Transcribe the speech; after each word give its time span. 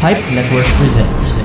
Pipe 0.00 0.16
Network 0.32 0.64
presents. 0.80 1.36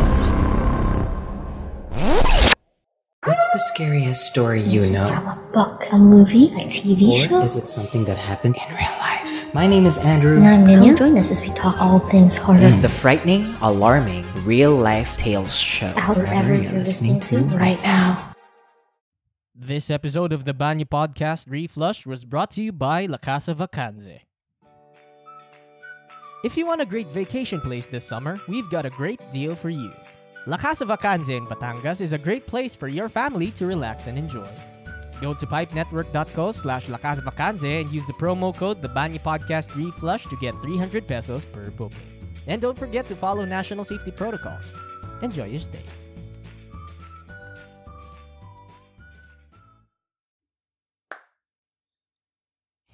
What's 3.25 3.49
the 3.51 3.59
scariest 3.73 4.25
story 4.27 4.61
you 4.61 4.77
Is 4.79 4.87
it 4.87 4.93
know? 4.93 5.09
from 5.09 5.27
a 5.27 5.51
book, 5.51 5.83
a 5.91 5.97
movie, 5.97 6.45
a 6.45 6.59
TV 6.59 7.17
show? 7.17 7.39
Or 7.39 7.41
show? 7.41 7.41
is 7.41 7.57
it 7.57 7.67
something 7.67 8.05
that 8.05 8.17
happened 8.17 8.55
in 8.55 8.73
real 8.73 8.97
life? 8.99 9.27
Mm. 9.27 9.53
My 9.53 9.67
name 9.67 9.85
is 9.85 9.97
Andrew. 9.97 10.37
And 10.37 10.47
I'm 10.47 10.65
Ninya. 10.65 10.87
Come 10.87 10.95
join 10.95 11.17
us 11.17 11.31
as 11.31 11.41
we 11.41 11.49
talk 11.49 11.81
all 11.81 11.99
things 11.99 12.37
horror. 12.37 12.59
Mm. 12.59 12.81
The 12.81 12.87
frightening, 12.87 13.53
alarming, 13.59 14.25
real 14.45 14.73
life 14.73 15.17
tales 15.17 15.53
show. 15.53 15.91
Out 15.97 16.15
wherever 16.15 16.55
you're 16.55 16.71
listening 16.71 17.19
to 17.21 17.39
right 17.59 17.81
now. 17.83 18.35
This 19.53 19.91
episode 19.91 20.31
of 20.31 20.45
the 20.45 20.53
Banyo 20.53 20.85
Podcast 20.85 21.49
Reflush 21.49 22.05
was 22.05 22.23
brought 22.23 22.51
to 22.51 22.61
you 22.61 22.71
by 22.71 23.05
La 23.05 23.17
Casa 23.17 23.53
Vacanze. 23.53 24.21
If 26.45 26.55
you 26.55 26.67
want 26.67 26.79
a 26.79 26.85
great 26.85 27.07
vacation 27.07 27.59
place 27.59 27.87
this 27.87 28.03
summer, 28.03 28.39
we've 28.47 28.69
got 28.69 28.85
a 28.85 28.91
great 28.91 29.19
deal 29.31 29.55
for 29.55 29.71
you. 29.71 29.91
La 30.45 30.57
Casa 30.57 30.85
Vacanze 30.85 31.31
in 31.31 31.47
Batangas 31.47 32.01
is 32.01 32.13
a 32.13 32.19
great 32.19 32.45
place 32.45 32.75
for 32.75 32.87
your 32.87 33.09
family 33.09 33.49
to 33.57 33.65
relax 33.65 34.05
and 34.05 34.15
enjoy. 34.15 34.47
Go 35.19 35.33
to 35.33 35.47
pipenetwork.co 35.47 36.51
slash 36.51 36.87
La 36.87 36.99
Casa 36.99 37.23
Vacanze 37.23 37.81
and 37.81 37.91
use 37.91 38.05
the 38.05 38.13
promo 38.13 38.55
code 38.55 38.79
The 38.83 38.89
Podcast 38.89 39.73
to 40.29 40.35
get 40.35 40.53
300 40.61 41.07
pesos 41.07 41.45
per 41.45 41.71
booking. 41.71 41.97
And 42.45 42.61
don't 42.61 42.77
forget 42.77 43.07
to 43.07 43.15
follow 43.15 43.43
national 43.43 43.83
safety 43.83 44.11
protocols. 44.11 44.71
Enjoy 45.23 45.45
your 45.45 45.61
stay. 45.61 45.81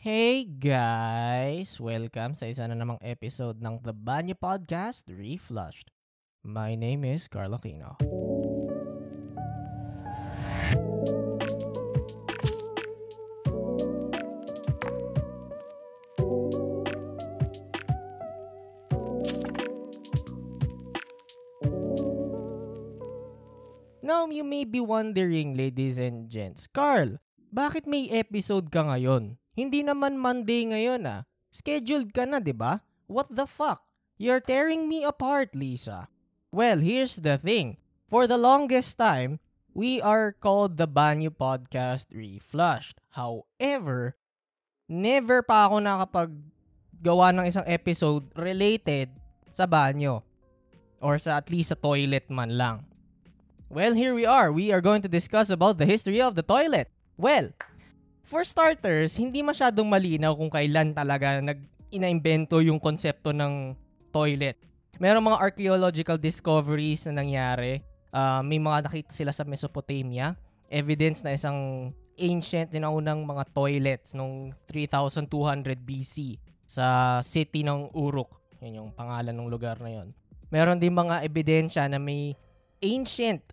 Hey 0.02 0.50
guys! 0.50 1.78
Welcome 1.78 2.34
sa 2.34 2.50
isa 2.50 2.66
na 2.66 2.74
namang 2.74 2.98
episode 3.06 3.62
ng 3.62 3.86
The 3.86 3.94
Banyo 3.94 4.34
Podcast 4.34 5.06
Reflushed. 5.06 5.94
My 6.42 6.74
name 6.74 7.06
is 7.06 7.30
Carlo 7.30 7.62
Aquino. 7.62 8.02
Now, 24.02 24.26
you 24.34 24.42
may 24.42 24.66
be 24.66 24.82
wondering, 24.82 25.54
ladies 25.54 26.02
and 26.02 26.26
gents, 26.26 26.66
Carl, 26.66 27.22
bakit 27.54 27.86
may 27.86 28.10
episode 28.10 28.74
ka 28.74 28.82
ngayon? 28.90 29.38
Hindi 29.52 29.84
naman 29.84 30.16
Monday 30.16 30.72
ngayon 30.72 31.04
ah. 31.04 31.22
Scheduled 31.52 32.16
ka 32.16 32.24
na, 32.24 32.40
'di 32.40 32.56
ba? 32.56 32.80
What 33.12 33.28
the 33.28 33.44
fuck? 33.44 33.84
You're 34.16 34.40
tearing 34.40 34.88
me 34.88 35.04
apart, 35.04 35.52
Lisa. 35.58 36.08
Well, 36.54 36.80
here's 36.80 37.20
the 37.20 37.36
thing. 37.36 37.82
For 38.08 38.28
the 38.28 38.40
longest 38.40 38.96
time, 38.96 39.40
we 39.74 40.00
are 40.00 40.36
called 40.36 40.76
the 40.78 40.88
Banyo 40.88 41.32
Podcast 41.32 42.12
Reflushed. 42.12 43.00
However, 43.16 44.20
never 44.88 45.44
pa 45.44 45.68
ako 45.68 45.80
nakapaggawa 45.80 47.36
ng 47.36 47.46
isang 47.48 47.68
episode 47.68 48.28
related 48.36 49.12
sa 49.52 49.68
banyo. 49.68 50.24
Or 51.00 51.18
sa 51.20 51.40
at 51.40 51.50
least 51.50 51.72
sa 51.74 51.80
toilet 51.80 52.28
man 52.28 52.56
lang. 52.56 52.88
Well, 53.72 53.96
here 53.96 54.12
we 54.12 54.28
are. 54.28 54.52
We 54.52 54.76
are 54.76 54.84
going 54.84 55.02
to 55.08 55.12
discuss 55.12 55.48
about 55.48 55.80
the 55.80 55.88
history 55.88 56.20
of 56.20 56.36
the 56.36 56.44
toilet. 56.44 56.92
Well, 57.16 57.56
for 58.26 58.46
starters, 58.46 59.18
hindi 59.18 59.42
masyadong 59.42 59.88
malinaw 59.88 60.34
kung 60.38 60.52
kailan 60.52 60.94
talaga 60.96 61.42
nag 61.42 61.60
inaimbento 61.92 62.64
yung 62.64 62.80
konsepto 62.80 63.36
ng 63.36 63.76
toilet. 64.16 64.56
Merong 64.96 65.34
mga 65.34 65.42
archaeological 65.44 66.16
discoveries 66.16 67.04
na 67.10 67.20
nangyari. 67.20 67.84
Ah, 68.12 68.40
may 68.40 68.60
mga 68.60 68.88
nakita 68.88 69.12
sila 69.12 69.36
sa 69.36 69.44
Mesopotamia. 69.44 70.40
Evidence 70.72 71.20
na 71.20 71.36
isang 71.36 71.92
ancient 72.16 72.72
din 72.72 72.88
unang 72.88 73.28
mga 73.28 73.44
toilets 73.52 74.16
nung 74.16 74.56
3200 74.70 75.76
BC 75.84 76.40
sa 76.64 77.20
city 77.20 77.68
ng 77.68 77.92
Uruk. 77.92 78.32
Yun 78.64 78.80
yung 78.80 78.90
pangalan 78.96 79.36
ng 79.36 79.50
lugar 79.52 79.76
na 79.84 79.92
yon. 79.92 80.16
Meron 80.48 80.80
din 80.80 80.96
mga 80.96 81.28
ebidensya 81.28 81.90
na 81.92 82.00
may 82.00 82.36
ancient 82.80 83.44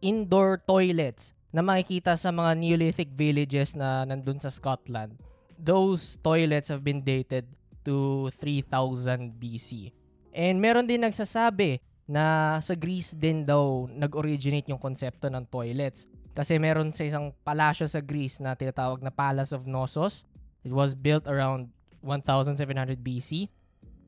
indoor 0.00 0.60
toilets 0.62 1.36
na 1.52 1.60
makikita 1.60 2.16
sa 2.16 2.32
mga 2.32 2.56
Neolithic 2.56 3.12
villages 3.12 3.76
na 3.76 4.08
nandun 4.08 4.40
sa 4.40 4.48
Scotland. 4.48 5.14
Those 5.60 6.16
toilets 6.18 6.72
have 6.72 6.80
been 6.82 7.04
dated 7.04 7.46
to 7.84 8.28
3000 8.40 9.36
BC. 9.36 9.92
And 10.32 10.58
meron 10.58 10.88
din 10.88 11.04
nagsasabi 11.04 11.78
na 12.08 12.56
sa 12.64 12.74
Greece 12.74 13.12
din 13.12 13.44
daw 13.44 13.86
nag-originate 13.86 14.72
yung 14.72 14.80
konsepto 14.80 15.28
ng 15.28 15.44
toilets. 15.46 16.08
Kasi 16.32 16.56
meron 16.56 16.90
sa 16.96 17.04
isang 17.04 17.36
palasyo 17.44 17.84
sa 17.84 18.00
Greece 18.00 18.40
na 18.40 18.56
tinatawag 18.56 19.04
na 19.04 19.12
Palace 19.12 19.52
of 19.52 19.68
Knossos. 19.68 20.24
It 20.64 20.72
was 20.72 20.96
built 20.96 21.28
around 21.28 21.68
1700 22.00 22.64
BC. 23.04 23.52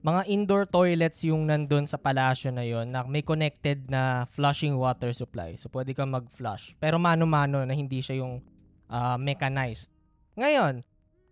Mga 0.04 0.22
indoor 0.28 0.68
toilets 0.68 1.24
yung 1.24 1.48
nandun 1.48 1.88
sa 1.88 1.96
palasyo 1.96 2.52
na 2.52 2.60
yon 2.60 2.92
na 2.92 3.08
may 3.08 3.24
connected 3.24 3.88
na 3.88 4.28
flushing 4.28 4.76
water 4.76 5.16
supply. 5.16 5.56
So 5.56 5.72
pwede 5.72 5.96
kang 5.96 6.12
mag-flush. 6.12 6.76
Pero 6.76 7.00
mano-mano 7.00 7.64
na 7.64 7.72
hindi 7.72 8.04
siya 8.04 8.20
yung 8.20 8.44
ah, 8.92 9.16
mechanized. 9.16 9.88
Ngayon, 10.36 10.84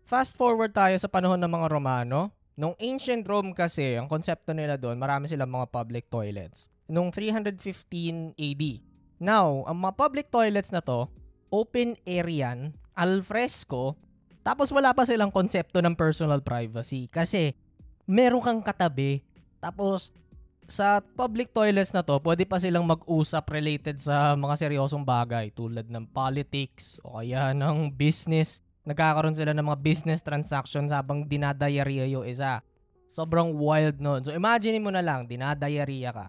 fast 0.09 0.41
forward 0.41 0.73
tayo 0.73 0.97
sa 0.97 1.05
panahon 1.13 1.37
ng 1.37 1.53
mga 1.53 1.69
Romano. 1.69 2.33
Nung 2.57 2.73
ancient 2.81 3.29
Rome 3.29 3.53
kasi, 3.53 4.01
ang 4.01 4.09
konsepto 4.09 4.57
nila 4.57 4.81
doon, 4.81 4.97
marami 4.97 5.29
silang 5.29 5.53
mga 5.53 5.69
public 5.69 6.09
toilets. 6.09 6.73
Nung 6.89 7.13
315 7.13 8.33
AD. 8.41 8.65
Now, 9.21 9.69
ang 9.69 9.85
mga 9.85 9.95
public 10.01 10.27
toilets 10.33 10.73
na 10.73 10.81
to, 10.81 11.13
open 11.53 12.01
arean, 12.09 12.73
al 12.97 13.21
fresco, 13.21 14.01
tapos 14.41 14.73
wala 14.73 14.97
pa 14.97 15.05
silang 15.05 15.33
konsepto 15.33 15.81
ng 15.85 15.97
personal 15.97 16.41
privacy. 16.41 17.09
Kasi, 17.09 17.57
meron 18.07 18.43
kang 18.43 18.61
katabi. 18.63 19.23
Tapos, 19.63 20.11
sa 20.67 21.03
public 21.03 21.53
toilets 21.53 21.93
na 21.93 22.01
to, 22.01 22.17
pwede 22.23 22.49
pa 22.49 22.57
silang 22.57 22.87
mag-usap 22.87 23.45
related 23.53 24.01
sa 24.01 24.33
mga 24.39 24.55
seryosong 24.57 25.05
bagay 25.05 25.53
tulad 25.53 25.85
ng 25.91 26.09
politics 26.09 26.97
o 27.05 27.21
kaya 27.21 27.53
ng 27.53 27.93
business. 27.93 28.65
Nagkakaroon 28.83 29.37
sila 29.37 29.55
ng 29.55 29.63
mga 29.63 29.79
business 29.85 30.25
transactions 30.25 30.91
habang 30.91 31.29
dinadayariya 31.29 32.09
yung 32.11 32.27
isa. 32.27 32.65
Sobrang 33.13 33.53
wild 33.55 34.01
nun. 34.01 34.25
So 34.25 34.33
imagine 34.33 34.81
mo 34.81 34.89
na 34.89 35.05
lang, 35.05 35.29
dinadayariya 35.29 36.11
ka. 36.11 36.27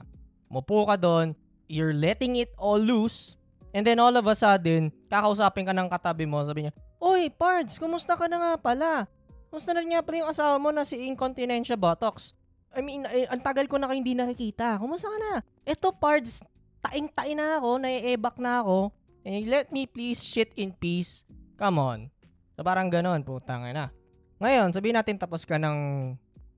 Mupo 0.51 0.85
ka 0.85 0.99
doon, 0.99 1.33
you're 1.71 1.95
letting 1.95 2.37
it 2.37 2.51
all 2.59 2.77
loose, 2.77 3.39
and 3.73 3.87
then 3.87 3.97
all 3.97 4.13
of 4.13 4.27
a 4.29 4.35
sudden, 4.37 4.93
kakausapin 5.09 5.65
ka 5.65 5.73
ng 5.73 5.89
katabi 5.89 6.27
mo, 6.27 6.43
sabi 6.45 6.67
niya, 6.67 6.73
Uy, 7.01 7.31
Pards, 7.31 7.81
kumusta 7.81 8.13
ka 8.13 8.29
na 8.29 8.37
nga 8.37 8.53
pala? 8.59 9.09
Kumusta 9.53 9.69
na 9.69 9.85
rin 9.85 9.93
nga 9.93 10.01
pala 10.01 10.17
yung 10.17 10.31
asawa 10.33 10.57
mo 10.57 10.73
na 10.73 10.81
si 10.81 10.97
Incontinentia 11.05 11.77
Botox? 11.77 12.33
I 12.73 12.81
mean, 12.81 13.05
eh, 13.05 13.29
ang 13.29 13.37
tagal 13.37 13.69
ko 13.69 13.77
na 13.77 13.85
kayo 13.85 14.01
hindi 14.01 14.17
nakikita. 14.17 14.81
Kumusta 14.81 15.13
ka 15.13 15.17
na? 15.21 15.45
Eto, 15.61 15.93
Pards, 15.93 16.41
taing-tain 16.81 17.37
na 17.37 17.61
ako, 17.61 17.77
naiebak 17.77 18.41
na 18.41 18.65
ako. 18.65 18.89
And 19.21 19.37
you 19.37 19.53
let 19.53 19.69
me 19.69 19.85
please 19.85 20.25
shit 20.25 20.49
in 20.57 20.73
peace. 20.73 21.21
Come 21.53 21.77
on. 21.77 22.09
So 22.57 22.65
parang 22.65 22.89
ganon, 22.89 23.21
putang 23.21 23.69
ina. 23.69 23.93
Ngayon, 24.41 24.73
sabihin 24.73 24.97
natin 24.97 25.21
tapos 25.21 25.45
ka 25.45 25.61
ng 25.61 25.77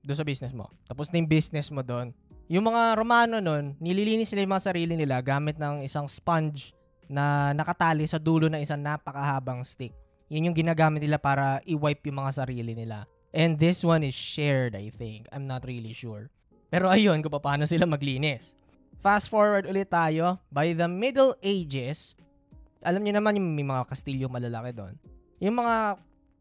doon 0.00 0.16
sa 0.16 0.24
business 0.24 0.56
mo. 0.56 0.72
Tapos 0.88 1.12
na 1.12 1.20
yung 1.20 1.28
business 1.28 1.68
mo 1.68 1.84
doon. 1.84 2.16
Yung 2.48 2.64
mga 2.64 2.96
Romano 2.96 3.44
nun, 3.44 3.76
nililinis 3.76 4.32
nila 4.32 4.48
yung 4.48 4.54
mga 4.56 4.66
sarili 4.72 4.96
nila 4.96 5.20
gamit 5.20 5.60
ng 5.60 5.84
isang 5.84 6.08
sponge 6.08 6.72
na 7.12 7.52
nakatali 7.52 8.08
sa 8.08 8.16
dulo 8.16 8.48
ng 8.48 8.64
isang 8.64 8.80
napakahabang 8.80 9.60
stick. 9.68 9.92
Yun 10.26 10.50
yung 10.50 10.56
ginagamit 10.58 11.02
nila 11.02 11.22
para 11.22 11.62
i-wipe 11.62 12.10
yung 12.10 12.22
mga 12.22 12.42
sarili 12.42 12.74
nila. 12.74 13.06
And 13.30 13.60
this 13.60 13.84
one 13.86 14.02
is 14.02 14.16
shared, 14.16 14.74
I 14.74 14.90
think. 14.90 15.30
I'm 15.30 15.46
not 15.46 15.62
really 15.68 15.92
sure. 15.92 16.32
Pero 16.72 16.90
ayun, 16.90 17.22
kung 17.22 17.36
paano 17.38 17.68
sila 17.68 17.86
maglinis. 17.86 18.56
Fast 18.98 19.30
forward 19.30 19.70
ulit 19.70 19.92
tayo. 19.92 20.40
By 20.50 20.74
the 20.74 20.90
Middle 20.90 21.38
Ages, 21.44 22.18
alam 22.82 23.04
niyo 23.04 23.14
naman 23.14 23.38
yung 23.38 23.54
may 23.54 23.66
mga 23.66 23.86
kastilyo 23.86 24.26
malalaki 24.26 24.74
doon. 24.74 24.94
Yung 25.38 25.56
mga 25.62 26.00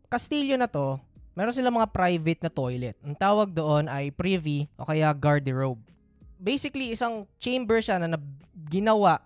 kastilyo 0.09 0.55
na 0.57 0.65
to, 0.65 0.97
meron 1.37 1.53
silang 1.53 1.77
mga 1.77 1.91
private 1.91 2.41
na 2.41 2.51
toilet. 2.53 2.95
Ang 3.05 3.13
tawag 3.13 3.51
doon 3.53 3.85
ay 3.91 4.09
privy 4.09 4.65
o 4.79 4.87
kaya 4.87 5.11
garderobe. 5.13 5.83
Basically, 6.39 6.95
isang 6.95 7.29
chamber 7.37 7.83
siya 7.83 8.01
na, 8.01 8.17
na 8.17 8.19
ginawa 8.71 9.21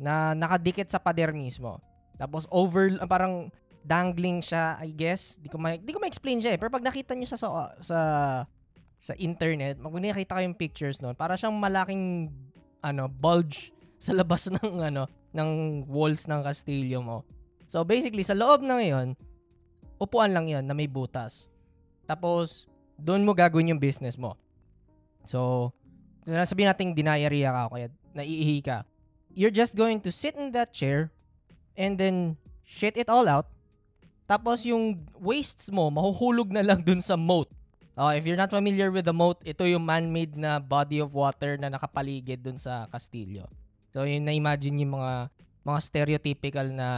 na 0.00 0.32
nakadikit 0.32 0.88
sa 0.88 0.98
pader 0.98 1.36
mismo. 1.36 1.78
Tapos 2.16 2.48
over, 2.48 2.96
parang 3.04 3.52
dangling 3.80 4.44
siya, 4.44 4.76
I 4.78 4.92
guess. 4.92 5.40
Di 5.40 5.48
ko 5.48 5.56
ma- 5.56 5.80
di 5.80 5.90
ko 5.90 5.98
ma-explain 6.00 6.40
siya 6.40 6.54
eh. 6.54 6.58
Pero 6.60 6.68
pag 6.72 6.84
nakita 6.84 7.16
niyo 7.16 7.26
siya 7.32 7.40
sa 7.40 7.48
sa 7.80 7.98
sa 9.00 9.12
internet, 9.16 9.80
pag 9.80 9.92
nakita 9.96 10.36
kayong 10.36 10.56
pictures 10.56 11.00
noon, 11.00 11.16
para 11.16 11.34
siyang 11.34 11.56
malaking 11.56 12.28
ano, 12.84 13.08
bulge 13.08 13.72
sa 14.04 14.12
labas 14.16 14.48
ng 14.48 14.80
ano, 14.80 15.08
ng 15.32 15.50
walls 15.88 16.28
ng 16.28 16.40
kastilyo 16.44 17.00
mo. 17.00 17.24
So 17.70 17.84
basically, 17.86 18.24
sa 18.26 18.36
loob 18.36 18.64
ng 18.64 18.80
'yon, 18.82 19.08
upuan 20.00 20.32
lang 20.32 20.48
'yon 20.48 20.64
na 20.64 20.74
may 20.76 20.88
butas. 20.90 21.46
Tapos 22.04 22.66
doon 23.00 23.24
mo 23.24 23.32
gagawin 23.32 23.72
yung 23.72 23.80
business 23.80 24.20
mo. 24.20 24.36
So, 25.24 25.70
sabihin 26.26 26.68
natin 26.68 26.92
dinayariya 26.92 27.52
ka 27.52 27.62
kaya 27.72 27.88
naiihi 28.12 28.58
ka, 28.64 28.84
you're 29.32 29.54
just 29.54 29.76
going 29.78 30.02
to 30.02 30.10
sit 30.12 30.36
in 30.36 30.52
that 30.52 30.74
chair 30.74 31.08
and 31.78 31.96
then 31.96 32.36
shit 32.66 32.96
it 32.96 33.08
all 33.08 33.24
out. 33.28 33.48
Tapos 34.30 34.62
yung 34.62 35.02
wastes 35.18 35.74
mo, 35.74 35.90
mahuhulog 35.90 36.54
na 36.54 36.62
lang 36.62 36.78
dun 36.86 37.02
sa 37.02 37.18
moat. 37.18 37.50
Oh, 37.98 38.14
if 38.14 38.22
you're 38.22 38.38
not 38.38 38.54
familiar 38.54 38.86
with 38.94 39.02
the 39.02 39.12
moat, 39.12 39.42
ito 39.42 39.66
yung 39.66 39.82
man-made 39.82 40.38
na 40.38 40.62
body 40.62 41.02
of 41.02 41.10
water 41.10 41.58
na 41.58 41.66
nakapaligid 41.66 42.38
dun 42.38 42.54
sa 42.54 42.86
kastilyo. 42.94 43.50
So, 43.90 44.06
yun 44.06 44.22
na-imagine 44.22 44.86
yung 44.86 44.94
mga 44.94 45.34
mga 45.66 45.78
stereotypical 45.82 46.70
na 46.70 46.88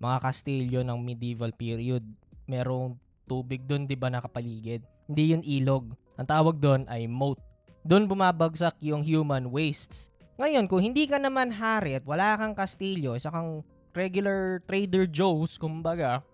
mga 0.00 0.18
kastilyo 0.24 0.80
ng 0.88 0.98
medieval 1.04 1.52
period. 1.52 2.00
Merong 2.48 2.96
tubig 3.28 3.68
dun, 3.68 3.84
di 3.84 3.92
ba, 3.92 4.08
nakapaligid. 4.08 4.80
Hindi 5.04 5.36
yun 5.36 5.44
ilog. 5.44 5.92
Ang 6.16 6.28
tawag 6.32 6.56
doon 6.56 6.88
ay 6.88 7.04
moat. 7.04 7.36
Doon 7.84 8.08
bumabagsak 8.08 8.80
yung 8.80 9.04
human 9.04 9.52
wastes. 9.52 10.08
Ngayon, 10.40 10.64
kung 10.64 10.80
hindi 10.80 11.04
ka 11.04 11.20
naman 11.20 11.52
hari 11.52 12.00
at 12.00 12.08
wala 12.08 12.40
kang 12.40 12.56
kastilyo, 12.56 13.20
isa 13.20 13.28
kang 13.28 13.60
regular 13.92 14.64
trader 14.64 15.04
Joe's, 15.04 15.60
kumbaga, 15.60 16.24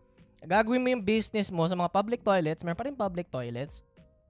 gagawin 0.44 0.82
mo 0.82 0.88
yung 0.92 1.04
business 1.04 1.48
mo 1.48 1.64
sa 1.64 1.76
mga 1.76 1.90
public 1.90 2.20
toilets, 2.20 2.62
meron 2.62 2.78
pa 2.78 2.86
rin 2.86 2.96
public 2.96 3.26
toilets. 3.32 3.80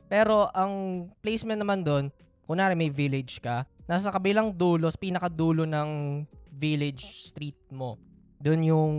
Pero 0.07 0.49
ang 0.55 1.07
placement 1.19 1.59
naman 1.59 1.83
doon, 1.83 2.09
kunwari 2.47 2.79
may 2.79 2.93
village 2.93 3.41
ka, 3.41 3.67
nasa 3.85 4.13
kabilang 4.13 4.53
dulo, 4.53 4.89
sa 4.89 5.01
pinakadulo 5.01 5.67
ng 5.67 6.23
village 6.55 7.29
street 7.29 7.59
mo. 7.73 7.99
Doon 8.39 8.61
yung 8.63 8.95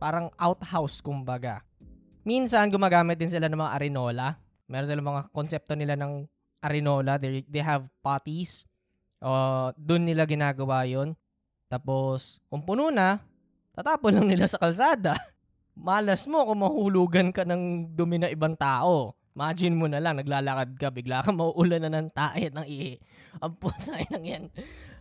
parang 0.00 0.32
outhouse 0.34 0.98
kumbaga. 0.98 1.62
Minsan 2.26 2.68
gumagamit 2.68 3.16
din 3.16 3.32
sila 3.32 3.48
ng 3.48 3.56
mga 3.56 3.74
arenola. 3.78 4.36
Meron 4.68 4.88
sila 4.88 5.00
mga 5.00 5.22
konsepto 5.32 5.72
nila 5.72 5.96
ng 5.96 6.28
arenola. 6.60 7.16
They, 7.16 7.44
they 7.48 7.64
have 7.64 7.88
potties. 8.04 8.68
Uh, 9.18 9.72
doon 9.74 10.06
nila 10.06 10.28
ginagawa 10.28 10.84
yon 10.86 11.16
Tapos, 11.66 12.38
kung 12.48 12.62
puno 12.64 12.88
na, 12.92 13.20
tatapon 13.72 14.20
lang 14.20 14.26
nila 14.28 14.46
sa 14.48 14.60
kalsada. 14.60 15.16
Malas 15.78 16.26
mo 16.26 16.42
kung 16.42 16.60
mahulugan 16.66 17.28
ka 17.30 17.46
ng 17.46 17.94
dumi 17.94 18.18
na 18.18 18.28
ibang 18.28 18.58
tao. 18.58 19.14
Imagine 19.38 19.74
mo 19.78 19.86
na 19.86 20.02
lang, 20.02 20.18
naglalakad 20.18 20.74
ka, 20.74 20.90
bigla 20.90 21.22
ka 21.22 21.30
mauulan 21.30 21.86
na 21.86 21.90
ng 21.94 22.10
tae 22.10 22.50
ng 22.50 22.66
ihi. 22.66 22.98
Ang 23.38 23.54
putay 23.54 24.02
ng 24.12 24.24
yan. 24.26 24.44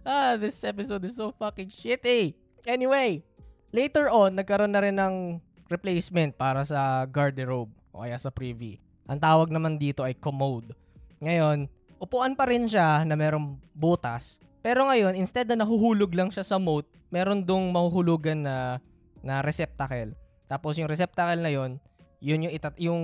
Ah, 0.06 0.38
this 0.38 0.62
episode 0.62 1.02
is 1.10 1.18
so 1.18 1.34
fucking 1.34 1.74
shitty. 1.74 2.38
Anyway, 2.70 3.26
later 3.74 4.14
on, 4.14 4.38
nagkaroon 4.38 4.70
na 4.70 4.86
rin 4.86 4.94
ng 4.94 5.42
replacement 5.66 6.38
para 6.38 6.62
sa 6.62 7.02
garderobe 7.10 7.74
o 7.90 8.06
kaya 8.06 8.22
sa 8.22 8.30
privy. 8.30 8.78
Ang 9.10 9.18
tawag 9.18 9.50
naman 9.50 9.82
dito 9.82 10.06
ay 10.06 10.14
commode. 10.14 10.78
Ngayon, 11.18 11.66
upuan 11.98 12.38
pa 12.38 12.46
rin 12.46 12.70
siya 12.70 13.02
na 13.02 13.18
merong 13.18 13.58
butas. 13.74 14.38
Pero 14.62 14.86
ngayon, 14.86 15.18
instead 15.18 15.50
na 15.50 15.66
nahuhulog 15.66 16.14
lang 16.14 16.30
siya 16.30 16.46
sa 16.46 16.62
moat, 16.62 16.86
meron 17.10 17.42
dong 17.42 17.74
mahuhulugan 17.74 18.46
na, 18.46 18.78
na 19.26 19.42
receptacle. 19.42 20.14
Tapos 20.48 20.80
yung 20.80 20.88
receptacle 20.90 21.44
na 21.44 21.52
yon 21.52 21.80
yun 22.18 22.50
yung, 22.50 22.54
itat- 22.54 22.82
yung 22.82 23.04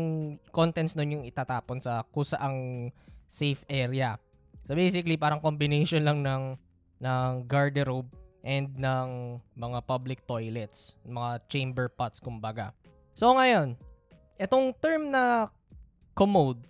contents 0.50 0.98
nun 0.98 1.22
yung 1.22 1.24
itatapon 1.28 1.78
sa 1.78 2.02
kusaang 2.10 2.90
safe 3.30 3.62
area. 3.70 4.18
So 4.66 4.74
basically, 4.74 5.20
parang 5.20 5.44
combination 5.44 6.02
lang 6.02 6.24
ng, 6.24 6.58
ng 7.04 7.30
garderobe 7.46 8.10
and 8.44 8.74
ng 8.76 9.40
mga 9.56 9.80
public 9.86 10.20
toilets, 10.26 10.98
mga 11.06 11.46
chamber 11.48 11.88
pots 11.88 12.18
kumbaga. 12.20 12.76
So 13.14 13.32
ngayon, 13.38 13.78
itong 14.42 14.74
term 14.82 15.14
na 15.14 15.48
commode, 16.18 16.64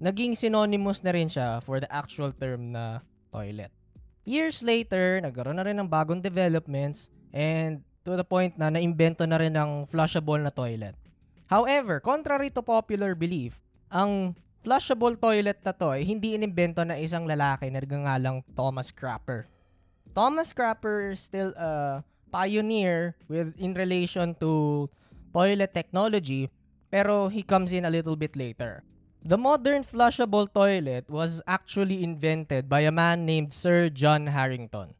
naging 0.00 0.34
synonymous 0.34 1.04
na 1.04 1.12
rin 1.14 1.28
siya 1.28 1.60
for 1.62 1.78
the 1.78 1.88
actual 1.92 2.32
term 2.32 2.72
na 2.72 3.04
toilet. 3.30 3.70
Years 4.24 4.60
later, 4.60 5.20
nagkaroon 5.24 5.56
na 5.56 5.64
rin 5.64 5.76
ng 5.80 5.88
bagong 5.88 6.20
developments 6.20 7.08
and 7.32 7.84
to 8.04 8.16
the 8.16 8.24
point 8.24 8.56
na 8.56 8.72
naimbento 8.72 9.28
na 9.28 9.36
rin 9.36 9.56
ng 9.56 9.86
flushable 9.88 10.40
na 10.40 10.52
toilet. 10.52 10.96
However, 11.50 11.98
contrary 11.98 12.48
to 12.54 12.62
popular 12.62 13.18
belief, 13.18 13.58
ang 13.90 14.38
flushable 14.62 15.16
toilet 15.16 15.58
na 15.64 15.72
to 15.72 15.90
ay 15.92 16.04
hindi 16.04 16.36
inimbento 16.36 16.84
na 16.86 17.00
isang 17.00 17.26
lalaki 17.26 17.68
na 17.68 17.82
nagngangalang 17.82 18.44
Thomas 18.54 18.92
Crapper. 18.92 19.50
Thomas 20.14 20.52
Crapper 20.54 21.12
is 21.14 21.20
still 21.20 21.50
a 21.56 22.02
pioneer 22.30 23.18
with 23.26 23.54
in 23.58 23.74
relation 23.74 24.36
to 24.38 24.86
toilet 25.34 25.74
technology, 25.74 26.50
pero 26.90 27.26
he 27.28 27.42
comes 27.42 27.74
in 27.74 27.86
a 27.86 27.92
little 27.92 28.14
bit 28.14 28.34
later. 28.34 28.82
The 29.20 29.36
modern 29.36 29.84
flushable 29.84 30.48
toilet 30.48 31.04
was 31.10 31.44
actually 31.44 32.00
invented 32.00 32.72
by 32.72 32.88
a 32.88 32.94
man 32.94 33.26
named 33.28 33.52
Sir 33.52 33.92
John 33.92 34.32
Harrington. 34.32 34.96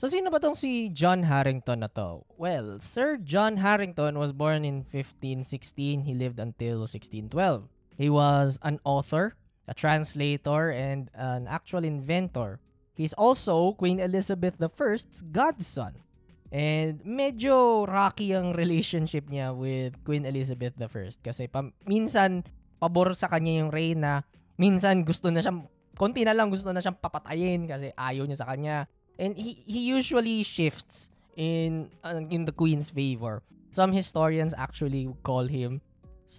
So 0.00 0.08
sino 0.08 0.32
ba 0.32 0.40
tong 0.40 0.56
si 0.56 0.88
John 0.88 1.28
Harrington 1.28 1.84
na 1.84 1.92
to? 1.92 2.24
Well, 2.40 2.80
Sir 2.80 3.20
John 3.20 3.60
Harrington 3.60 4.16
was 4.16 4.32
born 4.32 4.64
in 4.64 4.80
1516. 4.88 6.08
He 6.08 6.16
lived 6.16 6.40
until 6.40 6.88
1612. 6.88 7.68
He 8.00 8.08
was 8.08 8.56
an 8.64 8.80
author, 8.88 9.36
a 9.68 9.76
translator, 9.76 10.72
and 10.72 11.12
an 11.12 11.44
actual 11.44 11.84
inventor. 11.84 12.64
He's 12.96 13.12
also 13.12 13.76
Queen 13.76 14.00
Elizabeth 14.00 14.56
I's 14.56 15.20
godson. 15.20 16.00
And 16.48 17.04
medyo 17.04 17.84
rocky 17.84 18.32
ang 18.32 18.56
relationship 18.56 19.28
niya 19.28 19.52
with 19.52 20.00
Queen 20.00 20.24
Elizabeth 20.24 20.80
I 20.80 21.12
kasi 21.20 21.44
pa, 21.44 21.68
minsan 21.84 22.48
pabor 22.80 23.12
sa 23.12 23.28
kanya 23.28 23.60
yung 23.60 23.68
reyna, 23.68 24.24
minsan 24.56 25.04
gusto 25.04 25.28
na 25.28 25.44
siyang 25.44 25.68
konti 25.92 26.24
na 26.24 26.32
lang 26.32 26.48
gusto 26.48 26.72
na 26.72 26.80
siyang 26.80 26.96
papatayin 26.96 27.68
kasi 27.68 27.92
ayaw 27.92 28.24
niya 28.24 28.40
sa 28.40 28.48
kanya. 28.48 28.88
And 29.20 29.36
he, 29.36 29.60
he 29.68 29.84
usually 29.84 30.40
shifts 30.42 31.12
in 31.36 31.92
uh, 32.00 32.24
in 32.32 32.48
the 32.48 32.56
queen's 32.56 32.88
favor. 32.88 33.44
Some 33.68 33.92
historians 33.92 34.56
actually 34.56 35.12
call 35.20 35.44
him 35.44 35.84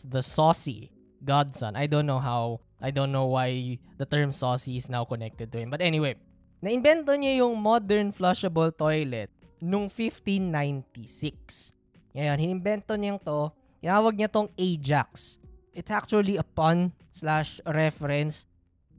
the 0.09 0.25
saucy 0.25 0.89
godson. 1.21 1.77
I 1.77 1.85
don't 1.85 2.09
know 2.09 2.17
how, 2.17 2.65
I 2.81 2.89
don't 2.89 3.13
know 3.13 3.29
why 3.29 3.77
the 4.01 4.09
term 4.09 4.33
saucy 4.33 4.81
is 4.81 4.89
now 4.89 5.05
connected 5.05 5.53
to 5.53 5.61
him. 5.61 5.69
But 5.69 5.85
anyway, 5.85 6.17
naimbento 6.65 7.13
niya 7.13 7.45
yung 7.45 7.61
modern 7.61 8.09
flushable 8.11 8.73
toilet 8.73 9.29
nung 9.61 9.85
1596. 9.87 11.77
Ngayon, 12.17 12.37
hinimbento 12.41 12.97
niya 12.97 13.21
to, 13.21 13.53
tinawag 13.79 14.17
niya 14.17 14.27
tong 14.27 14.49
Ajax. 14.57 15.37
It's 15.71 15.93
actually 15.93 16.35
a 16.35 16.43
pun 16.43 16.91
slash 17.13 17.61
reference 17.63 18.49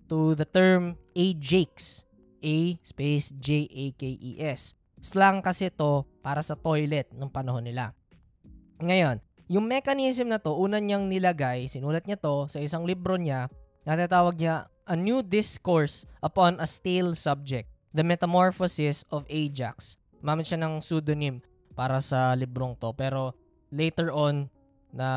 to 0.08 0.38
the 0.38 0.46
term 0.46 0.96
Ajax 1.12 2.06
a 2.42 2.76
space 2.82 3.30
J-A-K-E-S. 3.38 4.74
Slang 5.02 5.40
kasi 5.40 5.70
to 5.70 6.04
para 6.20 6.42
sa 6.42 6.58
toilet 6.58 7.10
nung 7.14 7.30
panahon 7.30 7.62
nila. 7.62 7.94
Ngayon, 8.82 9.22
yung 9.46 9.66
mechanism 9.66 10.30
na 10.30 10.42
to, 10.42 10.54
una 10.58 10.82
niyang 10.82 11.06
nilagay, 11.06 11.70
sinulat 11.70 12.02
niya 12.06 12.18
to 12.18 12.50
sa 12.50 12.58
isang 12.58 12.82
libro 12.82 13.14
niya, 13.14 13.46
natatawag 13.86 14.38
niya 14.38 14.66
A 14.86 14.98
New 14.98 15.22
Discourse 15.22 16.06
Upon 16.18 16.58
a 16.58 16.66
Stale 16.66 17.14
Subject, 17.14 17.70
The 17.94 18.02
Metamorphosis 18.02 19.06
of 19.14 19.22
Ajax. 19.30 19.98
Mamit 20.22 20.50
siya 20.50 20.58
ng 20.58 20.82
pseudonym 20.82 21.42
para 21.74 21.98
sa 22.02 22.34
librong 22.34 22.74
to. 22.78 22.94
Pero 22.94 23.34
later 23.70 24.10
on, 24.10 24.50
na 24.92 25.08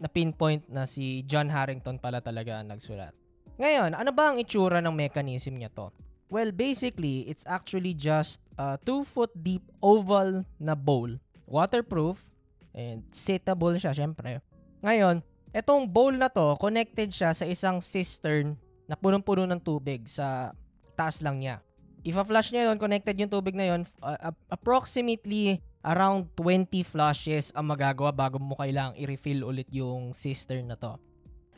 na 0.00 0.08
pinpoint 0.08 0.64
na 0.72 0.88
si 0.88 1.20
John 1.28 1.52
Harrington 1.52 2.00
pala 2.00 2.24
talaga 2.24 2.56
ang 2.56 2.72
nagsulat. 2.72 3.12
Ngayon, 3.60 3.92
ano 3.92 4.10
ba 4.16 4.32
ang 4.32 4.40
itsura 4.40 4.80
ng 4.80 4.96
mechanism 4.96 5.60
niya 5.60 5.68
to? 5.68 5.92
Well, 6.30 6.54
basically, 6.54 7.26
it's 7.26 7.42
actually 7.42 7.98
just 7.98 8.38
a 8.54 8.78
2 8.86 9.02
foot 9.02 9.34
deep 9.34 9.66
oval 9.82 10.46
na 10.62 10.78
bowl. 10.78 11.18
Waterproof 11.50 12.22
and 12.70 13.02
sittable 13.10 13.74
siya, 13.74 13.90
syempre. 13.90 14.38
Ngayon, 14.78 15.26
etong 15.50 15.90
bowl 15.90 16.14
na 16.14 16.30
to, 16.30 16.54
connected 16.62 17.10
siya 17.10 17.34
sa 17.34 17.42
isang 17.42 17.82
cistern 17.82 18.54
na 18.86 18.94
punong-puno 18.94 19.42
ng 19.42 19.58
tubig 19.58 20.06
sa 20.06 20.54
taas 20.94 21.18
lang 21.18 21.42
niya. 21.42 21.58
If 22.06 22.14
a 22.14 22.22
flush 22.22 22.54
niya 22.54 22.70
yun, 22.70 22.78
connected 22.78 23.18
yung 23.18 23.28
tubig 23.28 23.58
na 23.58 23.74
yun, 23.74 23.82
uh, 23.98 24.30
approximately 24.54 25.58
around 25.82 26.30
20 26.38 26.70
flushes 26.86 27.50
ang 27.58 27.74
magagawa 27.74 28.14
bago 28.14 28.38
mo 28.38 28.54
kailangang 28.54 28.96
i-refill 29.02 29.50
ulit 29.50 29.66
yung 29.74 30.14
cistern 30.14 30.70
na 30.70 30.78
to. 30.78 30.94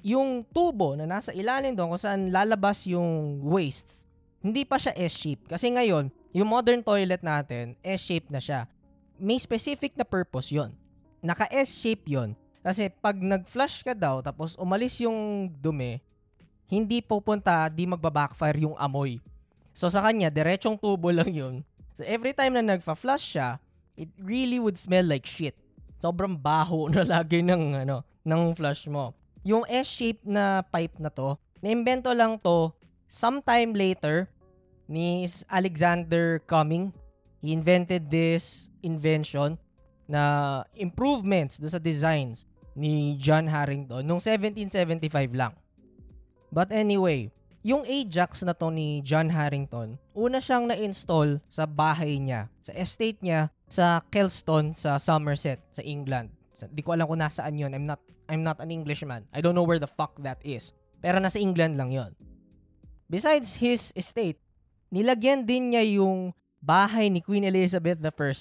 Yung 0.02 0.48
tubo 0.48 0.96
na 0.96 1.04
nasa 1.04 1.30
ilalim 1.36 1.76
doon 1.76 1.94
kung 1.94 2.00
saan 2.00 2.32
lalabas 2.32 2.88
yung 2.88 3.38
wastes, 3.44 4.08
hindi 4.42 4.66
pa 4.66 4.76
siya 4.76 4.92
S-shape. 4.98 5.46
Kasi 5.46 5.70
ngayon, 5.70 6.10
yung 6.34 6.50
modern 6.50 6.82
toilet 6.82 7.22
natin, 7.22 7.78
S-shape 7.80 8.26
na 8.28 8.42
siya. 8.42 8.66
May 9.22 9.38
specific 9.38 9.94
na 9.94 10.02
purpose 10.02 10.50
yon. 10.50 10.74
Naka-S-shape 11.22 12.10
yon. 12.10 12.34
Kasi 12.62 12.90
pag 12.90 13.14
nag-flush 13.14 13.86
ka 13.86 13.94
daw, 13.94 14.18
tapos 14.18 14.58
umalis 14.58 14.98
yung 14.98 15.46
dumi, 15.46 16.02
hindi 16.66 16.98
pupunta, 16.98 17.70
di 17.70 17.86
magbabackfire 17.86 18.66
yung 18.66 18.74
amoy. 18.74 19.22
So 19.70 19.86
sa 19.86 20.02
kanya, 20.02 20.26
diretsong 20.26 20.74
tubo 20.78 21.14
lang 21.14 21.30
yun. 21.30 21.54
So 21.94 22.02
every 22.02 22.34
time 22.34 22.58
na 22.58 22.74
nagfa-flush 22.74 23.38
siya, 23.38 23.62
it 23.94 24.10
really 24.18 24.58
would 24.58 24.74
smell 24.74 25.06
like 25.06 25.26
shit. 25.26 25.54
Sobrang 26.02 26.34
baho 26.34 26.90
na 26.90 27.06
lagi 27.18 27.46
ng, 27.46 27.86
ano, 27.86 28.02
ng 28.26 28.42
flush 28.58 28.90
mo. 28.90 29.14
Yung 29.46 29.62
S-shape 29.70 30.26
na 30.26 30.66
pipe 30.66 30.98
na 30.98 31.10
to, 31.14 31.38
naimbento 31.62 32.10
lang 32.10 32.38
to 32.42 32.74
sometime 33.12 33.76
later, 33.76 34.32
ni 34.88 35.28
Alexander 35.52 36.40
Cumming, 36.48 36.96
he 37.44 37.52
invented 37.52 38.08
this 38.08 38.72
invention 38.80 39.60
na 40.08 40.64
improvements 40.72 41.60
do 41.60 41.68
sa 41.68 41.76
designs 41.76 42.48
ni 42.72 43.20
John 43.20 43.44
Harrington 43.52 44.00
nung 44.08 44.16
1775 44.16 45.36
lang. 45.36 45.52
But 46.48 46.72
anyway, 46.72 47.28
yung 47.60 47.84
Ajax 47.84 48.40
na 48.48 48.56
to 48.56 48.72
ni 48.72 49.04
John 49.04 49.28
Harrington, 49.28 50.00
una 50.16 50.40
siyang 50.40 50.72
na-install 50.72 51.44
sa 51.52 51.68
bahay 51.68 52.16
niya, 52.16 52.48
sa 52.64 52.72
estate 52.72 53.20
niya 53.20 53.52
sa 53.68 54.00
Kelston 54.08 54.72
sa 54.72 54.96
Somerset, 54.96 55.60
sa 55.72 55.84
England. 55.84 56.32
Di 56.72 56.84
ko 56.84 56.92
alam 56.92 57.08
kung 57.08 57.20
nasaan 57.20 57.56
yun. 57.56 57.72
I'm 57.72 57.88
not, 57.88 58.00
I'm 58.28 58.44
not 58.44 58.60
an 58.60 58.68
Englishman. 58.68 59.24
I 59.32 59.40
don't 59.40 59.56
know 59.56 59.64
where 59.64 59.80
the 59.80 59.88
fuck 59.88 60.14
that 60.20 60.38
is. 60.44 60.76
Pero 61.00 61.18
nasa 61.18 61.40
England 61.40 61.80
lang 61.80 61.90
yon. 61.90 62.12
Besides 63.12 63.60
his 63.60 63.92
estate, 63.92 64.40
nilagyan 64.88 65.44
din 65.44 65.76
niya 65.76 65.84
yung 66.00 66.32
bahay 66.64 67.12
ni 67.12 67.20
Queen 67.20 67.44
Elizabeth 67.44 68.00
I, 68.00 68.32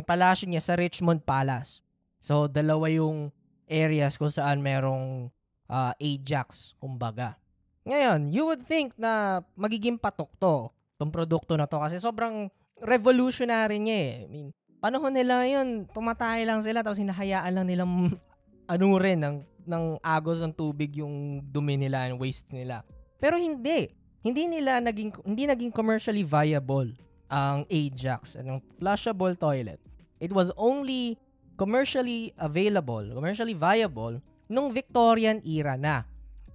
yung 0.00 0.08
palasyo 0.08 0.48
niya 0.48 0.64
sa 0.64 0.80
Richmond 0.80 1.28
Palace. 1.28 1.84
So, 2.16 2.48
dalawa 2.48 2.88
yung 2.88 3.28
areas 3.68 4.16
kung 4.16 4.32
saan 4.32 4.64
merong 4.64 5.28
uh, 5.68 5.92
Ajax, 6.00 6.72
kumbaga. 6.80 7.36
Ngayon, 7.84 8.32
you 8.32 8.48
would 8.48 8.64
think 8.64 8.96
na 8.96 9.44
magiging 9.52 10.00
patok 10.00 10.32
to, 10.40 10.72
tong 10.96 11.12
produkto 11.12 11.52
na 11.60 11.68
to, 11.68 11.76
kasi 11.76 12.00
sobrang 12.00 12.48
revolutionary 12.80 13.76
niya 13.76 13.98
eh. 14.00 14.12
I 14.24 14.26
mean, 14.32 14.48
panahon 14.80 15.12
nila 15.12 15.44
yun, 15.44 15.84
tumatay 15.92 16.48
lang 16.48 16.64
sila, 16.64 16.80
tapos 16.80 16.96
hinahayaan 16.96 17.52
lang 17.52 17.68
nilang 17.68 17.92
ano 18.72 18.86
rin, 18.96 19.20
ng, 19.20 19.36
ng 19.68 19.84
agos 20.00 20.40
ng 20.40 20.56
tubig 20.56 20.96
yung 20.96 21.44
dumi 21.44 21.76
nila 21.76 22.08
and 22.08 22.16
waste 22.16 22.48
nila. 22.56 22.88
Pero 23.20 23.36
hindi. 23.36 23.97
Hindi 24.22 24.50
nila 24.50 24.82
naging, 24.82 25.14
hindi 25.22 25.46
naging 25.46 25.70
commercially 25.70 26.26
viable 26.26 26.90
ang 27.28 27.68
Ajax, 27.68 28.34
anong 28.40 28.64
flushable 28.80 29.36
toilet. 29.36 29.78
It 30.18 30.34
was 30.34 30.50
only 30.58 31.20
commercially 31.54 32.34
available, 32.40 33.04
commercially 33.14 33.54
viable, 33.54 34.18
nung 34.48 34.72
Victorian 34.72 35.38
era 35.44 35.76
na. 35.76 36.02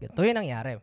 Ito 0.02 0.26
yung 0.26 0.44
nangyari. 0.44 0.82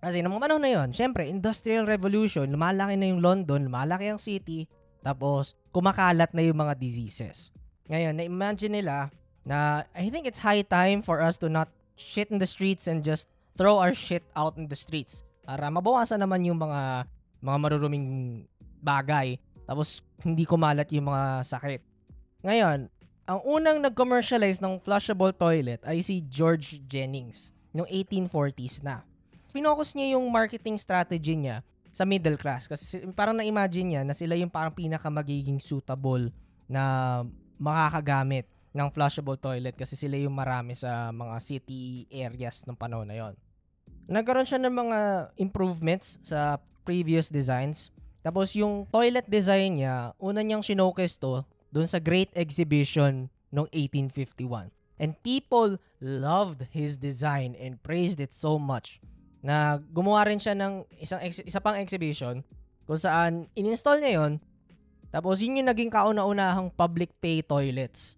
Kasi 0.00 0.24
nung 0.24 0.40
panahon 0.40 0.64
na 0.64 0.72
yun, 0.72 0.88
syempre, 0.96 1.28
Industrial 1.28 1.84
Revolution, 1.84 2.48
lumalaki 2.48 2.96
na 2.96 3.12
yung 3.12 3.20
London, 3.20 3.68
lumalaki 3.68 4.08
ang 4.08 4.18
city, 4.18 4.64
tapos 5.04 5.54
kumakalat 5.70 6.32
na 6.32 6.42
yung 6.42 6.56
mga 6.56 6.74
diseases. 6.80 7.52
Ngayon, 7.86 8.16
na-imagine 8.16 8.80
nila 8.80 9.12
na 9.44 9.84
I 9.92 10.08
think 10.08 10.24
it's 10.24 10.40
high 10.40 10.64
time 10.64 11.04
for 11.04 11.20
us 11.20 11.36
to 11.44 11.52
not 11.52 11.68
shit 12.00 12.32
in 12.32 12.40
the 12.40 12.48
streets 12.48 12.88
and 12.88 13.04
just 13.04 13.28
throw 13.60 13.76
our 13.76 13.92
shit 13.92 14.24
out 14.32 14.56
in 14.56 14.72
the 14.72 14.78
streets. 14.78 15.20
Para 15.50 15.66
mabawasan 15.66 16.22
naman 16.22 16.46
yung 16.46 16.62
mga 16.62 17.10
mga 17.42 17.58
maruruming 17.58 18.06
bagay. 18.78 19.34
Tapos 19.66 19.98
hindi 20.22 20.46
kumalat 20.46 20.86
yung 20.94 21.10
mga 21.10 21.42
sakit. 21.42 21.82
Ngayon, 22.46 22.86
ang 23.26 23.40
unang 23.42 23.82
nag-commercialize 23.82 24.62
ng 24.62 24.78
flushable 24.78 25.34
toilet 25.34 25.82
ay 25.82 26.06
si 26.06 26.22
George 26.30 26.78
Jennings 26.86 27.50
noong 27.74 27.90
1840s 27.90 28.86
na. 28.86 29.02
Pinocus 29.50 29.98
niya 29.98 30.14
yung 30.14 30.30
marketing 30.30 30.78
strategy 30.78 31.34
niya 31.34 31.66
sa 31.90 32.06
middle 32.06 32.38
class 32.38 32.70
kasi 32.70 33.02
parang 33.10 33.34
na-imagine 33.34 33.98
niya 33.98 34.02
na 34.06 34.14
sila 34.14 34.38
yung 34.38 34.54
parang 34.54 34.70
pinaka 34.70 35.10
magiging 35.10 35.58
suitable 35.58 36.30
na 36.70 37.26
makakagamit 37.58 38.46
ng 38.70 38.88
flushable 38.94 39.34
toilet 39.34 39.74
kasi 39.74 39.98
sila 39.98 40.14
yung 40.14 40.34
marami 40.34 40.78
sa 40.78 41.10
mga 41.10 41.42
city 41.42 42.06
areas 42.06 42.62
ng 42.70 42.78
panahon 42.78 43.10
na 43.10 43.18
yon. 43.18 43.34
Nagkaroon 44.10 44.48
siya 44.48 44.58
ng 44.58 44.74
mga 44.74 44.98
improvements 45.38 46.18
sa 46.26 46.58
previous 46.82 47.30
designs. 47.30 47.94
Tapos 48.26 48.58
yung 48.58 48.90
toilet 48.90 49.24
design 49.30 49.78
niya, 49.78 50.12
una 50.18 50.42
niyang 50.42 50.66
showcase 50.66 51.14
to 51.14 51.46
doon 51.70 51.86
sa 51.86 52.02
Great 52.02 52.28
Exhibition 52.34 53.30
noong 53.54 53.70
1851. 53.70 54.74
And 54.98 55.14
people 55.22 55.78
loved 56.02 56.68
his 56.74 56.98
design 56.98 57.54
and 57.56 57.78
praised 57.80 58.18
it 58.18 58.34
so 58.34 58.58
much 58.58 58.98
na 59.40 59.80
gumawa 59.80 60.28
rin 60.28 60.36
siya 60.36 60.52
ng 60.52 60.84
isang 61.00 61.22
ex- 61.24 61.46
isa 61.46 61.62
pang 61.64 61.78
exhibition 61.80 62.44
kung 62.84 63.00
saan 63.00 63.48
in-install 63.56 63.96
niya 63.96 64.20
yon 64.20 64.32
tapos 65.10 65.42
yun 65.42 65.58
yung 65.58 65.70
naging 65.70 65.90
kauna-unahang 65.90 66.70
public 66.70 67.10
pay 67.18 67.42
toilets. 67.42 68.14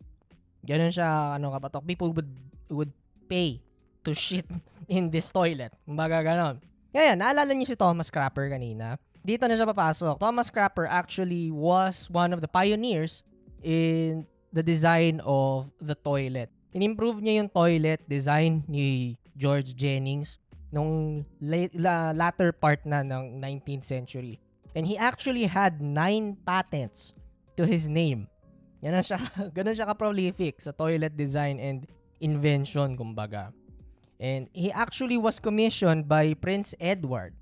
Ganun 0.63 0.93
siya, 0.93 1.41
ano 1.41 1.49
kapatok, 1.49 1.83
people 1.89 2.13
would 2.13 2.29
would 2.69 2.93
pay 3.27 3.61
to 4.04 4.12
shit 4.14 4.47
in 4.90 5.09
this 5.11 5.30
toilet. 5.30 5.73
Kumbaga 5.87 6.23
ganon. 6.23 6.61
Ngayon, 6.92 7.16
naalala 7.16 7.50
niyo 7.56 7.73
si 7.73 7.76
Thomas 7.78 8.12
Crapper 8.12 8.52
kanina. 8.52 9.00
Dito 9.25 9.49
na 9.49 9.56
siya 9.56 9.64
papasok. 9.64 10.21
Thomas 10.21 10.52
Crapper 10.52 10.85
actually 10.90 11.49
was 11.49 12.11
one 12.12 12.35
of 12.35 12.44
the 12.44 12.50
pioneers 12.50 13.25
in 13.64 14.28
the 14.52 14.61
design 14.61 15.23
of 15.25 15.73
the 15.80 15.97
toilet. 15.97 16.52
In-improve 16.76 17.25
niya 17.25 17.40
yung 17.40 17.50
toilet 17.50 18.04
design 18.04 18.66
ni 18.68 19.16
George 19.38 19.73
Jennings 19.73 20.37
nung 20.73 21.25
late, 21.40 21.73
la, 21.76 22.12
latter 22.12 22.52
part 22.52 22.85
na 22.85 23.00
ng 23.00 23.40
19th 23.40 23.85
century. 23.88 24.37
And 24.73 24.88
he 24.88 24.97
actually 24.97 25.49
had 25.49 25.80
nine 25.80 26.40
patents 26.44 27.12
to 27.61 27.68
his 27.68 27.88
name. 27.88 28.28
Yan 28.82 28.99
siya, 29.04 29.21
ganun 29.56 29.76
siya 29.76 29.87
ka-prolific 29.88 30.59
sa 30.61 30.73
toilet 30.75 31.14
design 31.14 31.61
and 31.62 31.87
invention, 32.18 32.97
kumbaga. 32.99 33.52
And 34.23 34.47
he 34.55 34.71
actually 34.71 35.19
was 35.19 35.43
commissioned 35.43 36.07
by 36.07 36.38
Prince 36.38 36.79
Edward 36.79 37.35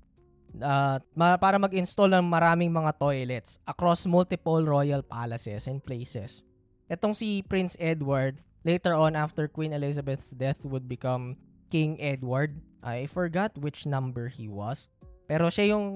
uh, 0.57 0.97
para 1.13 1.61
mag-install 1.61 2.09
ng 2.09 2.25
maraming 2.25 2.73
mga 2.73 2.97
toilets 2.97 3.61
across 3.69 4.09
multiple 4.09 4.65
royal 4.65 5.05
palaces 5.05 5.69
and 5.69 5.77
places. 5.77 6.41
Etong 6.89 7.13
si 7.13 7.45
Prince 7.45 7.77
Edward, 7.77 8.41
later 8.65 8.97
on 8.97 9.13
after 9.13 9.45
Queen 9.45 9.77
Elizabeth's 9.77 10.33
death 10.33 10.57
would 10.65 10.89
become 10.89 11.37
King 11.69 12.01
Edward. 12.01 12.57
I 12.81 13.05
forgot 13.05 13.53
which 13.61 13.85
number 13.85 14.27
he 14.27 14.49
was. 14.49 14.89
Pero 15.29 15.53
siya 15.53 15.77
yung, 15.77 15.87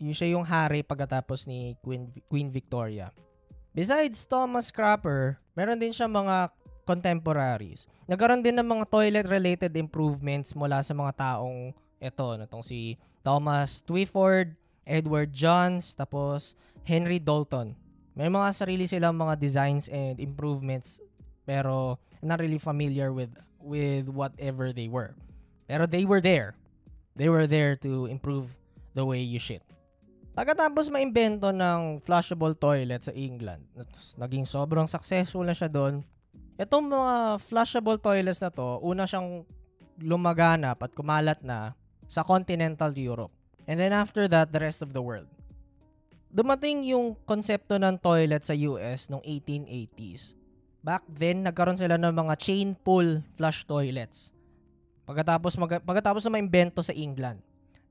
yung 0.00 0.16
siya 0.16 0.32
yung 0.32 0.48
hari 0.48 0.80
pagkatapos 0.80 1.44
ni 1.44 1.76
Queen 1.84 2.08
Queen 2.32 2.48
Victoria. 2.48 3.12
Besides 3.76 4.24
Thomas 4.24 4.72
Crapper, 4.72 5.36
meron 5.52 5.78
din 5.78 5.92
siya 5.92 6.08
mga 6.08 6.48
contemporaries. 6.84 7.88
Nagkaroon 8.06 8.44
din 8.44 8.56
ng 8.60 8.68
mga 8.68 8.84
toilet-related 8.92 9.72
improvements 9.76 10.52
mula 10.52 10.84
sa 10.84 10.92
mga 10.92 11.12
taong 11.16 11.72
ito, 11.98 12.26
natong 12.36 12.64
si 12.64 13.00
Thomas 13.24 13.80
Twyford, 13.80 14.52
Edward 14.84 15.32
Johns, 15.32 15.96
tapos 15.96 16.52
Henry 16.84 17.16
Dalton. 17.16 17.72
May 18.14 18.28
mga 18.28 18.52
sarili 18.52 18.84
silang 18.84 19.16
mga 19.16 19.40
designs 19.40 19.88
and 19.88 20.20
improvements 20.20 21.00
pero 21.44 22.00
I'm 22.20 22.28
not 22.28 22.40
really 22.40 22.60
familiar 22.60 23.12
with 23.12 23.30
with 23.60 24.08
whatever 24.08 24.72
they 24.72 24.88
were. 24.88 25.12
Pero 25.68 25.88
they 25.88 26.04
were 26.04 26.20
there. 26.20 26.56
They 27.16 27.28
were 27.28 27.46
there 27.46 27.76
to 27.84 28.08
improve 28.10 28.52
the 28.92 29.04
way 29.04 29.22
you 29.22 29.40
shit. 29.40 29.62
Pagkatapos 30.34 30.90
maimbento 30.90 31.54
ng 31.54 32.02
flushable 32.02 32.58
toilet 32.58 33.06
sa 33.06 33.14
England, 33.14 33.62
naging 34.18 34.42
sobrang 34.50 34.90
successful 34.90 35.46
na 35.46 35.54
siya 35.54 35.70
doon. 35.70 36.02
Itong 36.54 36.86
mga 36.86 37.42
flushable 37.42 37.98
toilets 37.98 38.38
na 38.38 38.50
to, 38.50 38.78
una 38.78 39.10
siyang 39.10 39.42
lumaganap 39.98 40.78
at 40.86 40.94
kumalat 40.94 41.42
na 41.42 41.74
sa 42.06 42.22
continental 42.22 42.94
Europe. 42.94 43.34
And 43.66 43.80
then 43.80 43.90
after 43.90 44.30
that, 44.30 44.54
the 44.54 44.62
rest 44.62 44.78
of 44.78 44.94
the 44.94 45.02
world. 45.02 45.26
Dumating 46.34 46.86
yung 46.86 47.18
konsepto 47.26 47.78
ng 47.78 47.98
toilet 47.98 48.42
sa 48.46 48.54
US 48.70 49.10
noong 49.10 49.22
1880s. 49.22 50.34
Back 50.84 51.02
then, 51.10 51.42
nagkaroon 51.42 51.78
sila 51.78 51.98
ng 51.98 52.14
mga 52.14 52.34
chain 52.38 52.74
pull 52.74 53.22
flush 53.34 53.66
toilets. 53.66 54.30
Pagkatapos, 55.06 55.58
mag, 55.58 55.82
pagkatapos 55.82 56.22
na 56.26 56.38
maimbento 56.38 56.82
sa 56.86 56.94
England. 56.94 57.42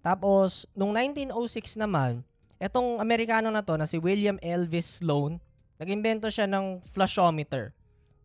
Tapos, 0.03 0.67
noong 0.75 0.91
1906 1.32 1.79
naman, 1.79 2.24
etong 2.60 3.00
Amerikano 3.00 3.51
na 3.51 3.63
to 3.63 3.75
na 3.75 3.88
si 3.88 4.00
William 4.00 4.39
Elvis 4.39 5.03
Sloan, 5.03 5.39
nag-imbento 5.79 6.32
siya 6.32 6.48
ng 6.48 6.79
flushometer. 6.91 7.75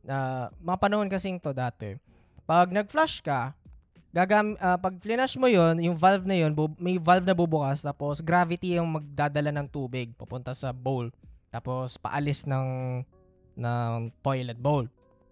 Uh, 0.09 0.49
mga 0.65 0.79
panahon 0.81 1.09
kasing 1.13 1.37
to 1.37 1.53
dati. 1.53 2.01
Pag 2.49 2.73
nag-flush 2.73 3.21
ka, 3.21 3.53
gagam 4.09 4.57
uh, 4.57 4.79
pag 4.81 4.97
flush 4.97 5.37
mo 5.37 5.47
yon 5.47 5.77
yung 5.85 5.97
valve 5.97 6.25
na 6.25 6.37
yon 6.37 6.57
may 6.81 6.97
valve 6.97 7.29
na 7.29 7.37
bubukas 7.37 7.85
tapos 7.85 8.25
gravity 8.25 8.81
yung 8.81 8.89
magdadala 8.89 9.53
ng 9.53 9.69
tubig 9.69 10.17
papunta 10.17 10.57
sa 10.57 10.73
bowl 10.73 11.13
tapos 11.53 12.01
paalis 12.01 12.49
ng 12.49 13.01
ng 13.59 14.09
toilet 14.25 14.57
bowl 14.57 14.89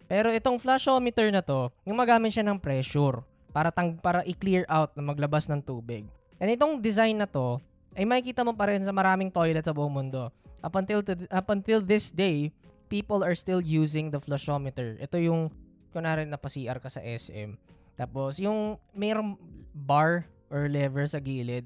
pero 0.06 0.28
itong 0.28 0.60
flushometer 0.60 1.32
na 1.32 1.40
to 1.40 1.72
yung 1.88 1.96
magamit 1.96 2.36
siya 2.36 2.44
ng 2.44 2.60
pressure 2.60 3.24
para 3.48 3.72
tang 3.72 3.96
para 3.96 4.20
i-clear 4.28 4.68
out 4.68 4.92
na 4.92 5.00
maglabas 5.00 5.48
ng 5.48 5.64
tubig 5.64 6.04
and 6.36 6.52
itong 6.52 6.76
design 6.76 7.16
na 7.16 7.24
to 7.24 7.56
ay 7.96 8.04
makikita 8.04 8.44
mo 8.44 8.52
pa 8.52 8.68
rin 8.68 8.84
sa 8.84 8.92
maraming 8.92 9.32
toilet 9.32 9.64
sa 9.64 9.72
buong 9.72 10.04
mundo 10.04 10.28
up 10.60 10.74
until 10.76 11.00
to, 11.00 11.16
up 11.32 11.48
until 11.48 11.80
this 11.80 12.12
day 12.12 12.52
people 12.86 13.22
are 13.22 13.34
still 13.34 13.60
using 13.60 14.10
the 14.10 14.18
flushometer 14.18 14.96
ito 14.98 15.16
yung 15.18 15.50
kunwari 15.90 16.24
na 16.28 16.40
pa 16.40 16.50
CR 16.50 16.78
ka 16.78 16.90
sa 16.90 17.02
SM 17.02 17.54
tapos, 17.96 18.36
yung 18.36 18.76
mayroong 18.92 19.40
bar 19.72 20.28
or 20.52 20.68
lever 20.68 21.08
sa 21.08 21.18
gilid, 21.18 21.64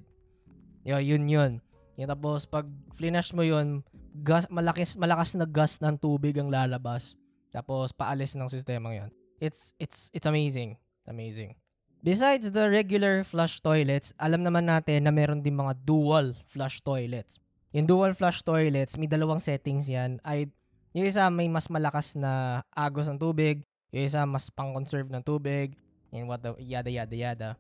Yo, 0.81 0.97
yun 0.97 1.29
yun. 1.29 1.53
Yung 2.01 2.09
tapos, 2.09 2.49
pag 2.49 2.65
flinash 2.97 3.37
mo 3.37 3.45
yun, 3.45 3.85
gas, 4.25 4.49
malakas, 4.49 4.97
malakas 4.97 5.37
na 5.37 5.45
gas 5.45 5.77
ng 5.85 6.01
tubig 6.01 6.33
ang 6.41 6.49
lalabas. 6.49 7.19
Tapos, 7.53 7.93
paalis 7.93 8.33
ng 8.33 8.49
sistema 8.49 8.89
yun. 8.97 9.13
It's, 9.43 9.77
it's, 9.77 10.09
it's 10.17 10.25
amazing. 10.25 10.81
Amazing. 11.05 11.61
Besides 12.01 12.49
the 12.49 12.73
regular 12.73 13.21
flush 13.29 13.61
toilets, 13.61 14.17
alam 14.17 14.41
naman 14.41 14.65
natin 14.65 15.05
na 15.05 15.13
meron 15.13 15.45
din 15.45 15.53
mga 15.53 15.77
dual 15.85 16.33
flush 16.49 16.81
toilets. 16.81 17.37
Yung 17.77 17.85
dual 17.85 18.17
flush 18.17 18.41
toilets, 18.41 18.97
may 18.97 19.05
dalawang 19.05 19.43
settings 19.43 19.85
yan. 19.85 20.17
Ay, 20.25 20.49
yung 20.95 21.07
isa 21.07 21.27
may 21.31 21.47
mas 21.47 21.71
malakas 21.71 22.19
na 22.19 22.63
agos 22.75 23.07
ng 23.07 23.19
tubig, 23.19 23.63
yung 23.95 24.05
isa 24.07 24.27
mas 24.27 24.51
pang-conserve 24.51 25.11
ng 25.11 25.23
tubig, 25.23 25.75
and 26.11 26.27
what 26.27 26.43
the, 26.43 26.55
yada 26.59 26.91
yada 26.91 27.15
yada. 27.15 27.51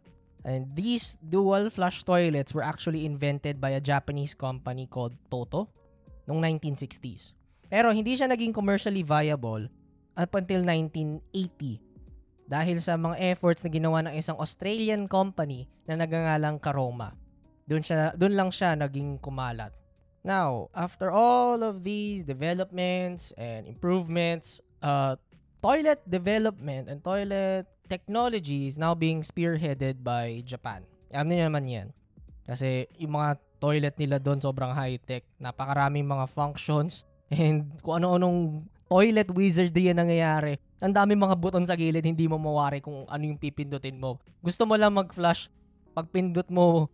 And 0.40 0.72
these 0.72 1.20
dual 1.20 1.68
flush 1.68 2.02
toilets 2.02 2.56
were 2.56 2.64
actually 2.64 3.04
invented 3.04 3.60
by 3.60 3.76
a 3.76 3.82
Japanese 3.82 4.32
company 4.32 4.88
called 4.88 5.12
Toto 5.28 5.68
noong 6.24 6.40
1960s. 6.40 7.36
Pero 7.68 7.92
hindi 7.92 8.16
siya 8.16 8.26
naging 8.26 8.56
commercially 8.56 9.04
viable 9.04 9.68
up 10.16 10.32
until 10.34 10.64
1980 10.64 11.78
dahil 12.50 12.82
sa 12.82 12.98
mga 12.98 13.14
efforts 13.30 13.62
na 13.62 13.70
ginawa 13.70 14.02
ng 14.10 14.14
isang 14.18 14.34
Australian 14.42 15.06
company 15.06 15.70
na 15.86 15.94
nagangalang 15.94 16.58
Karoma. 16.58 17.14
Doon 17.70 17.86
siya 17.86 18.10
doon 18.18 18.34
lang 18.34 18.50
siya 18.50 18.74
naging 18.74 19.22
kumalat. 19.22 19.70
Now, 20.20 20.68
after 20.76 21.08
all 21.08 21.64
of 21.64 21.80
these 21.80 22.24
developments 22.24 23.32
and 23.40 23.64
improvements, 23.64 24.60
uh, 24.84 25.16
toilet 25.64 26.04
development 26.04 26.92
and 26.92 27.00
toilet 27.00 27.64
technology 27.88 28.68
is 28.68 28.76
now 28.76 28.92
being 28.92 29.24
spearheaded 29.24 30.04
by 30.04 30.44
Japan. 30.44 30.84
Niyo 31.08 31.48
naman 31.48 31.64
yan. 31.66 31.88
Kasi 32.44 32.84
yung 33.00 33.16
mga 33.16 33.40
toilet 33.60 33.96
nila 33.96 34.20
doon 34.20 34.44
sobrang 34.44 34.76
high-tech. 34.76 35.24
Napakaraming 35.40 36.04
mga 36.04 36.28
functions 36.28 37.08
and 37.32 37.72
kung 37.80 38.04
ano-anong 38.04 38.64
toilet 38.90 39.28
wizard 39.32 39.72
yan 39.72 39.96
nangyayari. 39.96 40.60
Ang 40.84 40.96
dami 40.96 41.16
mga 41.16 41.36
buton 41.36 41.64
sa 41.64 41.76
gilid, 41.76 42.04
hindi 42.04 42.28
mo 42.28 42.36
mawari 42.36 42.82
kung 42.84 43.08
ano 43.08 43.22
yung 43.22 43.38
pipindutin 43.38 43.96
mo. 43.96 44.20
Gusto 44.42 44.64
mo 44.68 44.74
lang 44.76 44.96
mag-flush, 44.96 45.48
pag 45.92 46.08
pindot 46.08 46.48
mo, 46.48 46.88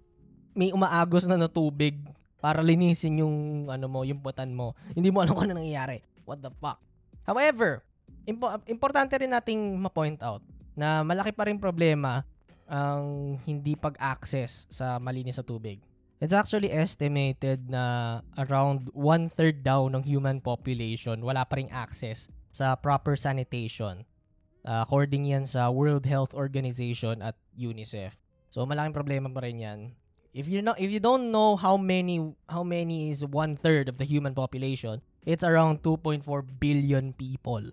may 0.56 0.72
umaagos 0.72 1.28
na 1.28 1.36
na 1.36 1.48
tubig 1.48 1.96
para 2.40 2.60
linisin 2.60 3.24
yung 3.24 3.36
ano 3.68 3.86
mo, 3.88 4.04
yung 4.04 4.20
butan 4.20 4.52
mo. 4.52 4.76
Hindi 4.92 5.08
mo 5.10 5.24
alam 5.24 5.32
kung 5.32 5.48
ano 5.48 5.58
nangyayari. 5.58 6.04
What 6.28 6.42
the 6.42 6.52
fuck? 6.60 6.78
However, 7.26 7.82
impo- 8.26 8.62
importante 8.70 9.16
rin 9.18 9.32
nating 9.32 9.78
ma-point 9.78 10.20
out 10.22 10.42
na 10.76 11.00
malaki 11.00 11.32
pa 11.32 11.48
rin 11.48 11.56
problema 11.56 12.22
ang 12.66 13.38
hindi 13.46 13.78
pag-access 13.78 14.66
sa 14.68 14.98
malinis 14.98 15.38
sa 15.38 15.46
tubig. 15.46 15.80
It's 16.16 16.32
actually 16.32 16.72
estimated 16.72 17.68
na 17.68 18.18
around 18.40 18.88
one-third 18.96 19.60
daw 19.60 19.86
ng 19.92 20.00
human 20.02 20.40
population 20.40 21.20
wala 21.20 21.44
pa 21.44 21.60
ring 21.60 21.68
access 21.68 22.26
sa 22.50 22.72
proper 22.72 23.20
sanitation. 23.20 24.08
Uh, 24.66 24.82
according 24.82 25.28
yan 25.28 25.44
sa 25.46 25.70
World 25.70 26.08
Health 26.08 26.34
Organization 26.34 27.20
at 27.22 27.36
UNICEF. 27.54 28.16
So 28.50 28.64
malaking 28.64 28.96
problema 28.96 29.28
pa 29.30 29.44
rin 29.44 29.60
yan. 29.60 29.78
If 30.36 30.52
you 30.52 30.60
know 30.60 30.76
if 30.76 30.92
you 30.92 31.00
don't 31.00 31.32
know 31.32 31.56
how 31.56 31.80
many 31.80 32.20
how 32.44 32.60
many 32.60 33.08
is 33.08 33.24
one 33.24 33.56
third 33.56 33.88
of 33.88 33.96
the 33.96 34.04
human 34.04 34.36
population, 34.36 35.00
it's 35.24 35.40
around 35.40 35.80
2.4 35.80 36.28
billion 36.60 37.16
people 37.16 37.72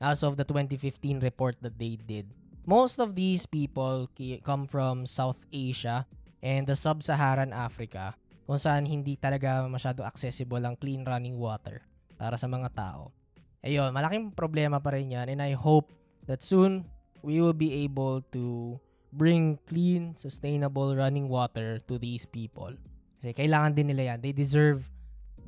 as 0.00 0.24
of 0.24 0.40
the 0.40 0.48
2015 0.48 1.20
report 1.20 1.60
that 1.60 1.76
they 1.76 2.00
did. 2.00 2.32
Most 2.64 2.96
of 2.96 3.12
these 3.12 3.44
people 3.44 4.08
come 4.40 4.64
from 4.64 5.04
South 5.04 5.44
Asia 5.52 6.08
and 6.40 6.64
the 6.64 6.72
sub-Saharan 6.72 7.52
Africa 7.52 8.16
kung 8.48 8.56
saan 8.56 8.88
hindi 8.88 9.20
talaga 9.20 9.68
masyado 9.68 10.00
accessible 10.00 10.64
ang 10.64 10.80
clean 10.80 11.04
running 11.04 11.36
water 11.36 11.84
para 12.16 12.40
sa 12.40 12.48
mga 12.48 12.72
tao. 12.72 13.12
Ayun, 13.60 13.92
malaking 13.92 14.32
problema 14.32 14.80
pa 14.80 14.96
rin 14.96 15.12
yan 15.12 15.28
and 15.28 15.44
I 15.44 15.52
hope 15.52 15.92
that 16.24 16.40
soon 16.40 16.88
we 17.20 17.44
will 17.44 17.52
be 17.52 17.84
able 17.84 18.24
to 18.32 18.80
bring 19.12 19.58
clean, 19.68 20.16
sustainable 20.16 20.96
running 20.96 21.28
water 21.28 21.80
to 21.88 21.98
these 21.98 22.26
people. 22.26 22.72
Kasi 23.18 23.34
kailangan 23.34 23.74
din 23.74 23.90
nila 23.90 24.14
yan. 24.14 24.18
They 24.20 24.32
deserve 24.32 24.86